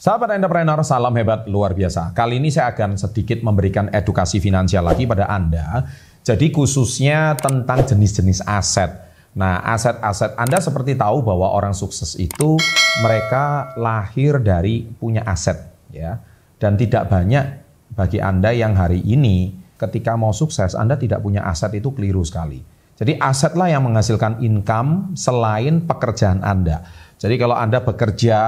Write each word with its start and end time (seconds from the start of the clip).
Sahabat 0.00 0.32
entrepreneur, 0.32 0.80
salam 0.80 1.12
hebat 1.12 1.44
luar 1.44 1.76
biasa. 1.76 2.16
Kali 2.16 2.40
ini 2.40 2.48
saya 2.48 2.72
akan 2.72 2.96
sedikit 2.96 3.44
memberikan 3.44 3.92
edukasi 3.92 4.40
finansial 4.40 4.88
lagi 4.88 5.04
pada 5.04 5.28
Anda. 5.28 5.84
Jadi 6.24 6.48
khususnya 6.48 7.36
tentang 7.36 7.84
jenis-jenis 7.84 8.40
aset. 8.48 8.88
Nah, 9.36 9.60
aset-aset 9.60 10.40
Anda 10.40 10.56
seperti 10.56 10.96
tahu 10.96 11.20
bahwa 11.20 11.52
orang 11.52 11.76
sukses 11.76 12.16
itu 12.16 12.56
mereka 13.04 13.76
lahir 13.76 14.40
dari 14.40 14.88
punya 14.88 15.20
aset 15.28 15.68
ya. 15.92 16.16
Dan 16.56 16.80
tidak 16.80 17.12
banyak 17.12 17.60
bagi 17.92 18.24
Anda 18.24 18.56
yang 18.56 18.80
hari 18.80 19.04
ini 19.04 19.52
ketika 19.76 20.16
mau 20.16 20.32
sukses 20.32 20.72
Anda 20.72 20.96
tidak 20.96 21.20
punya 21.20 21.44
aset 21.44 21.76
itu 21.76 21.92
keliru 21.92 22.24
sekali. 22.24 22.64
Jadi 22.96 23.20
asetlah 23.20 23.68
yang 23.68 23.84
menghasilkan 23.84 24.40
income 24.40 25.12
selain 25.12 25.84
pekerjaan 25.84 26.40
Anda. 26.40 26.88
Jadi 27.20 27.36
kalau 27.36 27.52
Anda 27.52 27.84
bekerja 27.84 28.40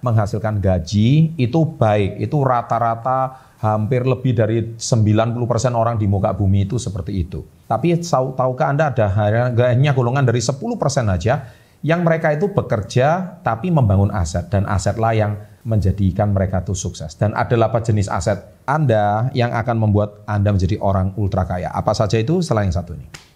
menghasilkan 0.00 0.56
gaji 0.56 1.36
itu 1.36 1.60
baik, 1.76 2.24
itu 2.24 2.40
rata-rata 2.40 3.52
hampir 3.60 4.08
lebih 4.08 4.32
dari 4.32 4.80
90% 4.80 5.44
orang 5.76 6.00
di 6.00 6.08
muka 6.08 6.32
bumi 6.32 6.64
itu 6.64 6.80
seperti 6.80 7.20
itu. 7.20 7.44
Tapi 7.68 8.00
tahukah 8.00 8.72
Anda 8.72 8.96
ada 8.96 9.12
hanya 9.52 9.92
golongan 9.92 10.24
dari 10.24 10.40
10% 10.40 10.56
aja 11.04 11.52
yang 11.84 12.00
mereka 12.00 12.32
itu 12.32 12.48
bekerja 12.48 13.40
tapi 13.44 13.68
membangun 13.68 14.08
aset 14.08 14.48
dan 14.48 14.64
asetlah 14.72 15.12
yang 15.12 15.36
menjadikan 15.68 16.32
mereka 16.32 16.64
itu 16.64 16.72
sukses. 16.72 17.12
Dan 17.20 17.36
ada 17.36 17.52
apa 17.60 17.84
jenis 17.84 18.08
aset 18.08 18.40
Anda 18.64 19.28
yang 19.36 19.52
akan 19.52 19.84
membuat 19.84 20.24
Anda 20.24 20.48
menjadi 20.48 20.80
orang 20.80 21.12
ultra 21.20 21.44
kaya. 21.44 21.68
Apa 21.68 21.92
saja 21.92 22.16
itu 22.16 22.40
selain 22.40 22.72
satu 22.72 22.96
ini? 22.96 23.33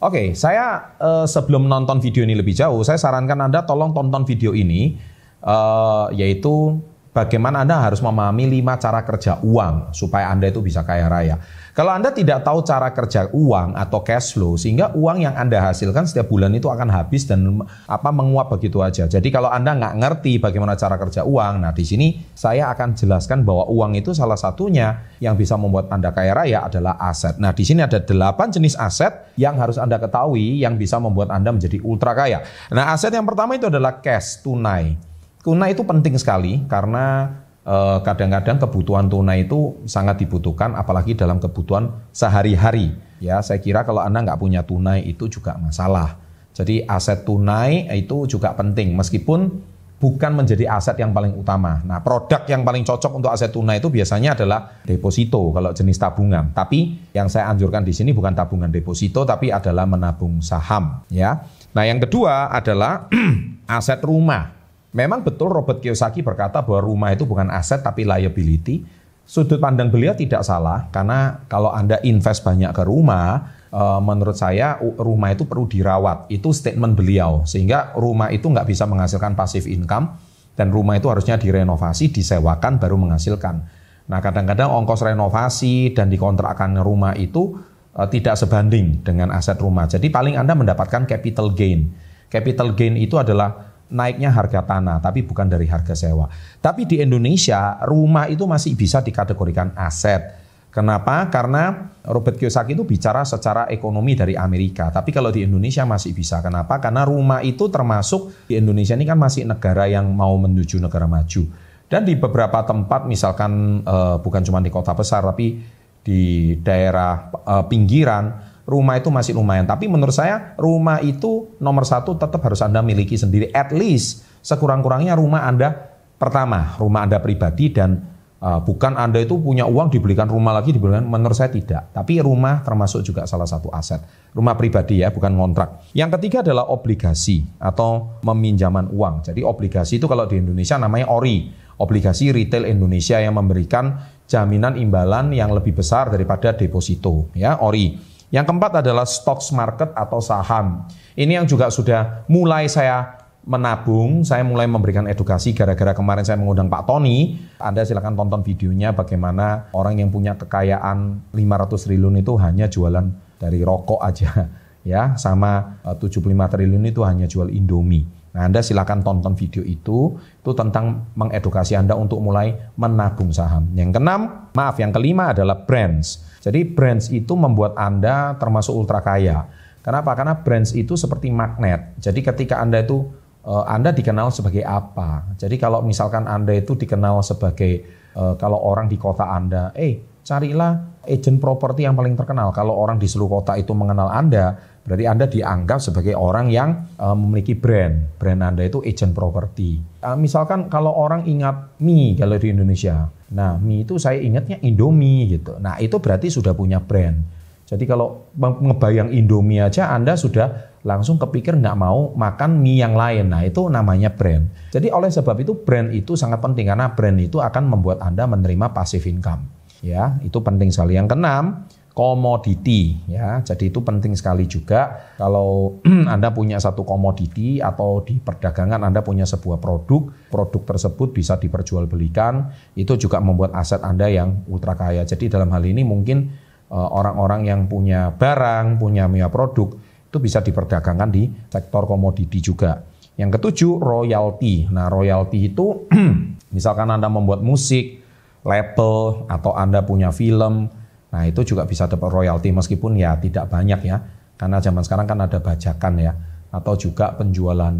Oke, 0.00 0.16
okay, 0.16 0.26
saya 0.32 0.96
uh, 0.96 1.28
sebelum 1.28 1.68
nonton 1.68 2.00
video 2.00 2.24
ini 2.24 2.32
lebih 2.32 2.56
jauh, 2.56 2.80
saya 2.80 2.96
sarankan 2.96 3.36
Anda 3.36 3.68
tolong 3.68 3.92
tonton 3.92 4.24
video 4.24 4.56
ini, 4.56 4.96
uh, 5.44 6.08
yaitu 6.16 6.80
bagaimana 7.10 7.66
Anda 7.66 7.78
harus 7.78 7.98
memahami 7.98 8.46
lima 8.46 8.78
cara 8.78 9.02
kerja 9.02 9.42
uang 9.42 9.94
supaya 9.94 10.30
Anda 10.30 10.50
itu 10.50 10.62
bisa 10.62 10.86
kaya 10.86 11.10
raya. 11.10 11.38
Kalau 11.70 11.94
Anda 11.94 12.10
tidak 12.10 12.42
tahu 12.42 12.66
cara 12.66 12.90
kerja 12.90 13.30
uang 13.30 13.78
atau 13.78 14.02
cash 14.02 14.34
flow, 14.34 14.58
sehingga 14.58 14.90
uang 14.90 15.22
yang 15.22 15.38
Anda 15.38 15.70
hasilkan 15.70 16.02
setiap 16.02 16.26
bulan 16.26 16.50
itu 16.50 16.66
akan 16.66 16.90
habis 16.90 17.24
dan 17.30 17.62
apa 17.86 18.10
menguap 18.10 18.50
begitu 18.50 18.82
aja. 18.82 19.06
Jadi 19.06 19.30
kalau 19.30 19.48
Anda 19.48 19.78
nggak 19.78 19.94
ngerti 20.02 20.42
bagaimana 20.42 20.74
cara 20.74 20.98
kerja 20.98 21.22
uang, 21.22 21.62
nah 21.62 21.70
di 21.70 21.86
sini 21.86 22.20
saya 22.34 22.68
akan 22.74 22.98
jelaskan 22.98 23.46
bahwa 23.46 23.70
uang 23.70 23.96
itu 23.96 24.10
salah 24.10 24.36
satunya 24.36 25.14
yang 25.22 25.38
bisa 25.38 25.54
membuat 25.54 25.88
Anda 25.94 26.10
kaya 26.10 26.34
raya 26.34 26.66
adalah 26.66 26.98
aset. 26.98 27.38
Nah 27.38 27.54
di 27.54 27.62
sini 27.62 27.86
ada 27.86 28.02
delapan 28.02 28.50
jenis 28.50 28.74
aset 28.74 29.32
yang 29.38 29.54
harus 29.56 29.78
Anda 29.78 30.02
ketahui 30.02 30.60
yang 30.60 30.74
bisa 30.74 30.98
membuat 30.98 31.30
Anda 31.30 31.54
menjadi 31.54 31.78
ultra 31.86 32.18
kaya. 32.18 32.42
Nah 32.74 32.92
aset 32.92 33.14
yang 33.14 33.24
pertama 33.24 33.54
itu 33.54 33.70
adalah 33.70 34.02
cash, 34.02 34.42
tunai. 34.42 35.09
Tunai 35.40 35.72
itu 35.72 35.82
penting 35.88 36.14
sekali 36.20 36.64
karena 36.68 37.32
Eh, 37.60 37.98
kadang-kadang 38.02 38.56
kebutuhan 38.56 39.06
tunai 39.06 39.44
itu 39.44 39.84
sangat 39.86 40.16
dibutuhkan 40.18 40.72
apalagi 40.74 41.12
dalam 41.12 41.36
kebutuhan 41.36 41.92
sehari-hari 42.08 42.96
ya 43.20 43.38
saya 43.44 43.60
kira 43.60 43.84
kalau 43.84 44.00
anda 44.00 44.24
nggak 44.24 44.40
punya 44.40 44.64
tunai 44.64 45.04
itu 45.04 45.28
juga 45.28 45.60
masalah 45.60 46.16
jadi 46.56 46.88
aset 46.88 47.22
tunai 47.28 47.84
itu 47.94 48.24
juga 48.24 48.56
penting 48.56 48.96
meskipun 48.96 49.60
bukan 50.00 50.32
menjadi 50.32 50.72
aset 50.72 50.96
yang 50.96 51.12
paling 51.12 51.36
utama. 51.36 51.84
Nah, 51.84 52.00
produk 52.00 52.48
yang 52.48 52.64
paling 52.64 52.88
cocok 52.88 53.20
untuk 53.20 53.28
aset 53.28 53.52
tunai 53.52 53.78
itu 53.78 53.92
biasanya 53.92 54.32
adalah 54.32 54.80
deposito 54.88 55.52
kalau 55.52 55.76
jenis 55.76 56.00
tabungan. 56.00 56.56
Tapi 56.56 57.12
yang 57.12 57.28
saya 57.28 57.52
anjurkan 57.52 57.84
di 57.84 57.92
sini 57.92 58.16
bukan 58.16 58.32
tabungan 58.32 58.72
deposito 58.72 59.28
tapi 59.28 59.52
adalah 59.52 59.84
menabung 59.84 60.40
saham, 60.40 61.04
ya. 61.12 61.44
Nah, 61.76 61.84
yang 61.84 62.00
kedua 62.00 62.48
adalah 62.48 63.12
aset 63.76 64.00
rumah. 64.00 64.59
Memang 64.90 65.22
betul 65.22 65.54
Robert 65.54 65.78
Kiyosaki 65.78 66.26
berkata 66.26 66.66
bahwa 66.66 66.82
rumah 66.82 67.14
itu 67.14 67.22
bukan 67.22 67.46
aset 67.54 67.78
tapi 67.78 68.02
liability. 68.02 68.82
Sudut 69.22 69.62
pandang 69.62 69.86
beliau 69.86 70.10
tidak 70.18 70.42
salah 70.42 70.90
karena 70.90 71.46
kalau 71.46 71.70
Anda 71.70 72.02
invest 72.02 72.42
banyak 72.42 72.74
ke 72.74 72.82
rumah, 72.82 73.54
eh, 73.70 74.00
menurut 74.02 74.34
saya 74.34 74.82
rumah 74.82 75.30
itu 75.30 75.46
perlu 75.46 75.70
dirawat. 75.70 76.26
Itu 76.26 76.50
statement 76.50 76.98
beliau 76.98 77.46
sehingga 77.46 77.94
rumah 77.94 78.34
itu 78.34 78.50
nggak 78.50 78.66
bisa 78.66 78.90
menghasilkan 78.90 79.38
passive 79.38 79.70
income 79.70 80.18
dan 80.58 80.74
rumah 80.74 80.98
itu 80.98 81.06
harusnya 81.06 81.38
direnovasi, 81.38 82.10
disewakan 82.10 82.82
baru 82.82 82.98
menghasilkan. 82.98 83.62
Nah 84.10 84.18
kadang-kadang 84.18 84.74
ongkos 84.74 85.06
renovasi 85.06 85.94
dan 85.94 86.10
dikontrakkan 86.10 86.74
rumah 86.82 87.14
itu 87.14 87.62
eh, 87.94 88.10
tidak 88.10 88.34
sebanding 88.34 89.06
dengan 89.06 89.30
aset 89.30 89.54
rumah. 89.62 89.86
Jadi 89.86 90.10
paling 90.10 90.34
Anda 90.34 90.58
mendapatkan 90.58 91.06
capital 91.06 91.54
gain. 91.54 91.94
Capital 92.26 92.74
gain 92.74 92.98
itu 92.98 93.14
adalah 93.14 93.69
naiknya 93.90 94.30
harga 94.30 94.62
tanah, 94.62 95.02
tapi 95.02 95.26
bukan 95.26 95.50
dari 95.50 95.66
harga 95.66 95.92
sewa. 95.92 96.30
Tapi 96.62 96.86
di 96.86 97.02
Indonesia, 97.02 97.82
rumah 97.84 98.30
itu 98.30 98.46
masih 98.46 98.78
bisa 98.78 99.02
dikategorikan 99.02 99.74
aset. 99.74 100.40
Kenapa? 100.70 101.26
Karena 101.26 101.90
Robert 102.06 102.38
Kiyosaki 102.38 102.78
itu 102.78 102.86
bicara 102.86 103.26
secara 103.26 103.66
ekonomi 103.66 104.14
dari 104.14 104.38
Amerika. 104.38 104.94
Tapi 104.94 105.10
kalau 105.10 105.34
di 105.34 105.42
Indonesia 105.42 105.82
masih 105.82 106.14
bisa. 106.14 106.38
Kenapa? 106.38 106.78
Karena 106.78 107.02
rumah 107.02 107.42
itu 107.42 107.66
termasuk 107.66 108.46
di 108.46 108.54
Indonesia 108.54 108.94
ini 108.94 109.02
kan 109.02 109.18
masih 109.18 109.50
negara 109.50 109.90
yang 109.90 110.06
mau 110.14 110.30
menuju 110.38 110.78
negara 110.78 111.10
maju. 111.10 111.42
Dan 111.90 112.06
di 112.06 112.14
beberapa 112.14 112.62
tempat, 112.62 113.10
misalkan 113.10 113.82
uh, 113.82 114.22
bukan 114.22 114.46
cuma 114.46 114.62
di 114.62 114.70
kota 114.70 114.94
besar, 114.94 115.26
tapi 115.26 115.58
di 116.06 116.54
daerah 116.62 117.34
uh, 117.34 117.66
pinggiran, 117.66 118.49
rumah 118.70 118.94
itu 119.02 119.10
masih 119.10 119.34
lumayan. 119.34 119.66
Tapi 119.66 119.90
menurut 119.90 120.14
saya 120.14 120.54
rumah 120.54 121.02
itu 121.02 121.58
nomor 121.58 121.82
satu 121.82 122.14
tetap 122.14 122.38
harus 122.46 122.62
Anda 122.62 122.78
miliki 122.86 123.18
sendiri. 123.18 123.50
At 123.50 123.74
least 123.74 124.22
sekurang-kurangnya 124.46 125.18
rumah 125.18 125.50
Anda 125.50 125.74
pertama, 126.14 126.78
rumah 126.78 127.02
Anda 127.02 127.18
pribadi 127.18 127.74
dan 127.74 127.98
uh, 128.38 128.62
bukan 128.62 128.94
Anda 128.94 129.26
itu 129.26 129.34
punya 129.42 129.66
uang 129.66 129.90
dibelikan 129.90 130.30
rumah 130.30 130.54
lagi 130.54 130.70
dibelikan. 130.70 131.02
Menurut 131.02 131.34
saya 131.34 131.50
tidak. 131.50 131.90
Tapi 131.90 132.22
rumah 132.22 132.62
termasuk 132.62 133.02
juga 133.02 133.26
salah 133.26 133.50
satu 133.50 133.74
aset. 133.74 133.98
Rumah 134.30 134.54
pribadi 134.54 135.02
ya, 135.02 135.10
bukan 135.10 135.34
kontrak. 135.34 135.90
Yang 135.90 136.22
ketiga 136.22 136.46
adalah 136.46 136.70
obligasi 136.70 137.42
atau 137.58 138.22
meminjaman 138.22 138.94
uang. 138.94 139.26
Jadi 139.26 139.42
obligasi 139.42 139.98
itu 139.98 140.06
kalau 140.06 140.30
di 140.30 140.38
Indonesia 140.38 140.78
namanya 140.78 141.10
ORI. 141.10 141.58
Obligasi 141.80 142.28
retail 142.28 142.68
Indonesia 142.68 143.16
yang 143.16 143.40
memberikan 143.40 143.96
jaminan 144.28 144.76
imbalan 144.76 145.32
yang 145.32 145.48
lebih 145.50 145.74
besar 145.74 146.12
daripada 146.12 146.52
deposito 146.52 147.32
ya 147.32 147.58
ORI. 147.58 148.09
Yang 148.30 148.46
keempat 148.46 148.72
adalah 148.86 149.02
stocks 149.02 149.50
market 149.50 149.90
atau 149.90 150.22
saham. 150.22 150.86
Ini 151.18 151.42
yang 151.42 151.46
juga 151.50 151.66
sudah 151.66 152.22
mulai 152.30 152.70
saya 152.70 153.18
menabung, 153.42 154.22
saya 154.22 154.46
mulai 154.46 154.70
memberikan 154.70 155.10
edukasi 155.10 155.50
gara-gara 155.50 155.90
kemarin 155.90 156.22
saya 156.22 156.38
mengundang 156.38 156.70
Pak 156.70 156.86
Tony. 156.86 157.42
Anda 157.58 157.82
silakan 157.82 158.14
tonton 158.14 158.46
videonya 158.46 158.94
bagaimana 158.94 159.74
orang 159.74 159.98
yang 159.98 160.14
punya 160.14 160.38
kekayaan 160.38 161.26
500 161.34 161.86
triliun 161.90 162.22
itu 162.22 162.38
hanya 162.38 162.70
jualan 162.70 163.10
dari 163.40 163.66
rokok 163.66 163.98
aja 163.98 164.46
ya, 164.86 165.18
sama 165.18 165.82
75 165.82 166.30
eh, 166.30 166.48
triliun 166.54 166.84
itu 166.86 167.02
hanya 167.02 167.26
jual 167.26 167.50
Indomie. 167.50 168.19
Nah, 168.30 168.46
Anda 168.46 168.62
silakan 168.62 169.02
tonton 169.02 169.34
video 169.34 169.66
itu, 169.66 170.14
itu 170.18 170.50
tentang 170.54 171.10
mengedukasi 171.18 171.74
Anda 171.74 171.98
untuk 171.98 172.22
mulai 172.22 172.54
menabung 172.78 173.34
saham. 173.34 173.66
Yang 173.74 173.98
keenam, 173.98 174.50
maaf, 174.54 174.78
yang 174.78 174.94
kelima 174.94 175.34
adalah 175.34 175.66
brands. 175.66 176.22
Jadi 176.38 176.62
brands 176.62 177.10
itu 177.10 177.34
membuat 177.34 177.74
Anda 177.74 178.38
termasuk 178.38 178.72
ultra 178.72 179.02
kaya. 179.02 179.50
Kenapa? 179.82 180.14
Karena 180.14 180.38
brands 180.38 180.70
itu 180.76 180.94
seperti 180.94 181.32
magnet. 181.32 181.98
Jadi 181.98 182.20
ketika 182.22 182.62
Anda 182.62 182.86
itu 182.86 183.10
uh, 183.44 183.64
Anda 183.66 183.90
dikenal 183.90 184.30
sebagai 184.30 184.62
apa? 184.62 185.34
Jadi 185.34 185.58
kalau 185.58 185.82
misalkan 185.82 186.30
Anda 186.30 186.54
itu 186.54 186.78
dikenal 186.78 187.24
sebagai 187.26 187.82
uh, 188.14 188.38
kalau 188.38 188.60
orang 188.60 188.86
di 188.86 189.00
kota 189.00 189.26
Anda, 189.26 189.74
eh 189.74 190.04
carilah 190.20 190.99
agent 191.06 191.40
properti 191.40 191.84
yang 191.88 191.96
paling 191.96 192.18
terkenal. 192.18 192.52
Kalau 192.52 192.76
orang 192.76 193.00
di 193.00 193.08
seluruh 193.08 193.40
kota 193.40 193.56
itu 193.56 193.72
mengenal 193.72 194.12
Anda, 194.12 194.56
berarti 194.84 195.04
Anda 195.08 195.24
dianggap 195.28 195.78
sebagai 195.80 196.18
orang 196.18 196.52
yang 196.52 196.90
uh, 197.00 197.16
memiliki 197.16 197.56
brand. 197.56 198.20
Brand 198.20 198.40
Anda 198.44 198.68
itu 198.68 198.84
agent 198.84 199.16
properti. 199.16 199.80
Uh, 200.04 200.16
misalkan 200.16 200.68
kalau 200.68 200.92
orang 200.92 201.24
ingat 201.24 201.76
mie 201.80 202.16
kalau 202.16 202.36
di 202.36 202.52
Indonesia, 202.52 203.08
Nah, 203.30 203.54
mie 203.62 203.86
itu 203.86 203.94
saya 203.96 204.18
ingatnya 204.18 204.58
Indomie 204.58 205.30
gitu. 205.30 205.54
Nah, 205.62 205.78
itu 205.78 206.02
berarti 206.02 206.26
sudah 206.26 206.50
punya 206.54 206.82
brand. 206.82 207.22
Jadi 207.70 207.86
kalau 207.86 208.26
ngebayang 208.42 209.14
Indomie 209.14 209.62
aja 209.62 209.94
Anda 209.94 210.18
sudah 210.18 210.74
langsung 210.82 211.22
kepikir 211.22 211.54
nggak 211.54 211.78
mau 211.78 212.10
makan 212.18 212.58
mie 212.58 212.82
yang 212.82 212.98
lain. 212.98 213.30
Nah, 213.30 213.46
itu 213.46 213.70
namanya 213.70 214.10
brand. 214.10 214.50
Jadi 214.74 214.90
oleh 214.90 215.06
sebab 215.06 215.38
itu 215.38 215.54
brand 215.62 215.94
itu 215.94 216.18
sangat 216.18 216.42
penting 216.42 216.66
karena 216.66 216.90
brand 216.90 217.18
itu 217.22 217.38
akan 217.38 217.70
membuat 217.70 218.02
Anda 218.02 218.26
menerima 218.26 218.74
passive 218.74 219.06
income. 219.06 219.59
Ya, 219.80 220.20
itu 220.20 220.38
penting 220.44 220.68
sekali. 220.68 220.96
Yang 221.00 221.16
keenam, 221.16 221.44
komoditi 221.90 222.96
ya. 223.10 223.42
Jadi 223.42 223.68
itu 223.68 223.82
penting 223.82 224.14
sekali 224.14 224.46
juga 224.46 225.12
kalau 225.18 225.82
Anda 226.14 226.30
punya 226.30 226.56
satu 226.56 226.86
komoditi 226.86 227.58
atau 227.58 228.00
di 228.06 228.16
perdagangan 228.22 228.80
Anda 228.80 229.02
punya 229.02 229.26
sebuah 229.26 229.58
produk, 229.58 230.08
produk 230.30 230.62
tersebut 230.64 231.12
bisa 231.12 231.36
diperjualbelikan, 231.36 232.48
itu 232.78 232.96
juga 232.96 233.18
membuat 233.20 233.52
aset 233.58 233.82
Anda 233.82 234.08
yang 234.08 234.48
ultra 234.48 234.78
kaya. 234.78 235.02
Jadi 235.04 235.28
dalam 235.28 235.50
hal 235.52 235.66
ini 235.66 235.82
mungkin 235.82 236.30
eh, 236.70 236.88
orang-orang 236.88 237.44
yang 237.44 237.60
punya 237.66 238.14
barang, 238.14 238.80
punya 238.80 239.04
punya 239.10 239.28
produk 239.28 239.68
itu 240.10 240.18
bisa 240.18 240.42
diperdagangkan 240.42 241.10
di 241.10 241.30
sektor 241.52 241.86
komoditi 241.86 242.42
juga. 242.42 242.82
Yang 243.20 243.36
ketujuh, 243.36 243.76
royalti. 243.76 244.66
Nah, 244.72 244.88
royalti 244.88 245.52
itu 245.52 245.86
misalkan 246.56 246.88
Anda 246.88 247.12
membuat 247.12 247.44
musik, 247.44 247.99
label 248.42 249.26
atau 249.28 249.52
Anda 249.52 249.84
punya 249.84 250.10
film, 250.10 250.72
Nah 251.10 251.26
itu 251.26 251.42
juga 251.42 251.66
bisa 251.66 251.90
dapat 251.90 252.10
royalti 252.10 252.54
meskipun 252.54 252.94
ya 252.94 253.18
tidak 253.18 253.50
banyak 253.50 253.80
ya. 253.82 253.98
Karena 254.38 254.62
zaman 254.62 254.82
sekarang 254.86 255.06
kan 255.10 255.18
ada 255.20 255.38
bajakan 255.42 255.94
ya. 256.00 256.12
Atau 256.50 256.78
juga 256.78 257.12
penjualan 257.14 257.74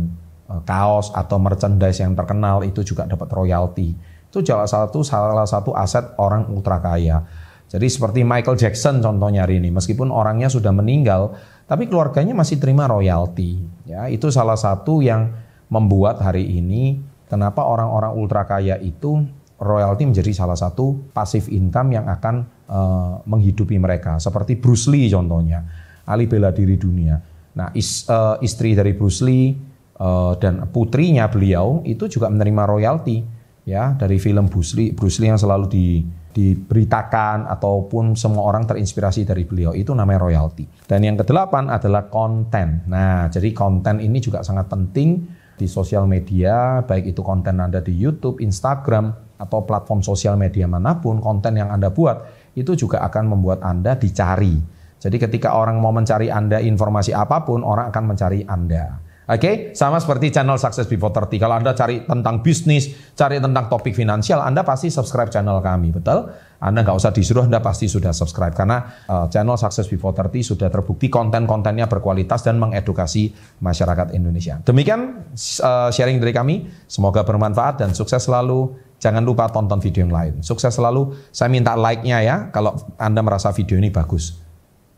e, 0.50 0.54
kaos 0.66 1.14
atau 1.14 1.38
merchandise 1.38 2.02
yang 2.02 2.12
terkenal 2.18 2.66
itu 2.66 2.82
juga 2.82 3.06
dapat 3.06 3.30
royalti. 3.30 3.94
Itu 4.30 4.42
salah 4.42 4.66
satu 4.66 5.02
salah 5.02 5.46
satu 5.46 5.74
aset 5.74 6.14
orang 6.18 6.50
ultra 6.50 6.78
kaya. 6.82 7.22
Jadi 7.70 7.86
seperti 7.86 8.26
Michael 8.26 8.58
Jackson 8.58 8.98
contohnya 8.98 9.46
hari 9.46 9.62
ini, 9.62 9.70
meskipun 9.70 10.10
orangnya 10.10 10.50
sudah 10.50 10.74
meninggal, 10.74 11.38
tapi 11.70 11.86
keluarganya 11.86 12.34
masih 12.34 12.58
terima 12.58 12.90
royalti. 12.90 13.62
Ya, 13.86 14.10
itu 14.10 14.26
salah 14.34 14.58
satu 14.58 14.98
yang 14.98 15.30
membuat 15.70 16.18
hari 16.18 16.50
ini 16.50 16.98
kenapa 17.30 17.62
orang-orang 17.62 18.10
ultra 18.18 18.42
kaya 18.42 18.74
itu 18.82 19.22
royalti 19.60 20.08
menjadi 20.08 20.32
salah 20.32 20.56
satu 20.56 21.12
pasif 21.12 21.52
income 21.52 21.92
yang 21.92 22.08
akan 22.08 22.34
uh, 22.66 23.14
menghidupi 23.28 23.76
mereka. 23.76 24.16
Seperti 24.16 24.56
Bruce 24.56 24.88
Lee 24.88 25.12
contohnya, 25.12 25.60
ahli 26.08 26.24
bela 26.24 26.48
diri 26.48 26.80
dunia. 26.80 27.20
Nah 27.54 27.68
is, 27.76 28.08
uh, 28.08 28.40
istri 28.40 28.72
dari 28.72 28.96
Bruce 28.96 29.20
Lee 29.20 29.52
uh, 30.00 30.32
dan 30.40 30.64
putrinya 30.72 31.28
beliau 31.28 31.84
itu 31.84 32.08
juga 32.08 32.32
menerima 32.32 32.62
royalti 32.64 33.20
ya 33.68 33.92
dari 34.00 34.16
film 34.16 34.48
Bruce 34.48 34.72
Lee, 34.80 34.96
Bruce 34.96 35.20
Lee 35.20 35.28
yang 35.28 35.36
selalu 35.36 35.68
di, 35.68 35.86
diberitakan 36.32 37.44
ataupun 37.44 38.16
semua 38.16 38.48
orang 38.48 38.64
terinspirasi 38.64 39.28
dari 39.28 39.44
beliau 39.44 39.76
itu 39.76 39.92
namanya 39.92 40.24
royalti. 40.24 40.64
Dan 40.88 41.04
yang 41.04 41.20
kedelapan 41.20 41.68
adalah 41.68 42.08
konten. 42.08 42.88
Nah 42.88 43.28
jadi 43.28 43.52
konten 43.52 44.00
ini 44.00 44.24
juga 44.24 44.40
sangat 44.40 44.72
penting 44.72 45.36
di 45.60 45.68
sosial 45.68 46.08
media, 46.08 46.80
baik 46.80 47.12
itu 47.12 47.20
konten 47.20 47.60
Anda 47.60 47.84
di 47.84 47.92
YouTube, 47.92 48.40
Instagram, 48.40 49.29
atau 49.40 49.64
platform 49.64 50.04
sosial 50.04 50.36
media 50.36 50.68
mana 50.68 51.00
pun, 51.00 51.18
konten 51.24 51.56
yang 51.56 51.72
Anda 51.72 51.88
buat, 51.88 52.28
itu 52.52 52.76
juga 52.76 53.00
akan 53.08 53.32
membuat 53.32 53.64
Anda 53.64 53.96
dicari. 53.96 54.60
Jadi 55.00 55.16
ketika 55.16 55.56
orang 55.56 55.80
mau 55.80 55.96
mencari 55.96 56.28
Anda 56.28 56.60
informasi 56.60 57.16
apa 57.16 57.40
pun, 57.48 57.64
orang 57.64 57.88
akan 57.88 58.04
mencari 58.12 58.44
Anda. 58.44 59.00
Oke, 59.30 59.38
okay? 59.38 59.54
sama 59.78 60.02
seperti 60.02 60.34
channel 60.34 60.58
Success 60.58 60.90
Before 60.90 61.14
30. 61.14 61.38
Kalau 61.38 61.54
Anda 61.54 61.70
cari 61.70 62.02
tentang 62.02 62.42
bisnis, 62.42 63.14
cari 63.14 63.38
tentang 63.38 63.70
topik 63.70 63.94
finansial, 63.94 64.42
Anda 64.42 64.66
pasti 64.66 64.90
subscribe 64.90 65.30
channel 65.30 65.62
kami, 65.62 65.94
betul? 65.94 66.34
Anda 66.58 66.82
nggak 66.82 66.98
usah 66.98 67.14
disuruh, 67.14 67.46
Anda 67.46 67.62
pasti 67.62 67.86
sudah 67.86 68.10
subscribe. 68.10 68.58
Karena 68.58 69.06
uh, 69.06 69.30
channel 69.30 69.54
Success 69.54 69.86
Before 69.86 70.10
30 70.10 70.34
sudah 70.42 70.66
terbukti 70.66 71.06
konten-kontennya 71.06 71.86
berkualitas 71.86 72.42
dan 72.42 72.58
mengedukasi 72.58 73.30
masyarakat 73.62 74.18
Indonesia. 74.18 74.58
Demikian 74.66 75.30
uh, 75.62 75.94
sharing 75.94 76.18
dari 76.18 76.34
kami, 76.34 76.66
semoga 76.90 77.22
bermanfaat 77.22 77.86
dan 77.86 77.94
sukses 77.94 78.26
selalu. 78.26 78.74
Jangan 78.98 79.22
lupa 79.22 79.46
tonton 79.46 79.78
video 79.78 80.10
yang 80.10 80.10
lain. 80.10 80.34
Sukses 80.42 80.74
selalu. 80.74 81.14
Saya 81.30 81.54
minta 81.54 81.78
like-nya 81.78 82.18
ya, 82.18 82.36
kalau 82.50 82.74
Anda 82.98 83.22
merasa 83.22 83.54
video 83.54 83.78
ini 83.78 83.94
bagus. 83.94 84.42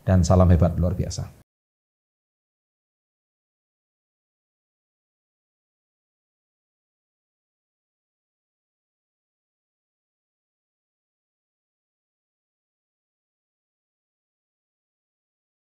Dan 0.01 0.25
salam 0.25 0.49
hebat 0.49 0.73
luar 0.81 0.97
biasa. 0.97 1.42